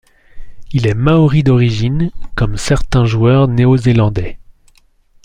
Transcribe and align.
Il 0.71 0.87
est 0.87 0.95
maori 0.95 1.43
d'origine 1.43 2.09
comme 2.33 2.57
certains 2.57 3.05
joueur 3.05 3.47
néo-zélandais. 3.47 4.39